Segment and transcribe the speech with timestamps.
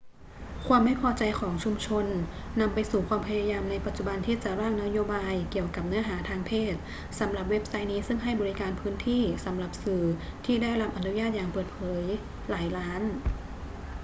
[0.67, 2.05] ความไม่พอใจของชุมชน
[2.59, 6.75] นำไปสู่ความพยายามในปัจจุบันที่จะร่างนโยบายเกี่ยวกับเนื้อหาทางเพศ
[7.19, 10.03] สำหรับเว็บไซต์นี้ซึ่งให้บริการพื้นที่สำหรับสื่อ
[10.45, 12.03] ที่ได้รับอนุญาตอย่างเปิดเผย
[12.49, 13.01] หลายล้าน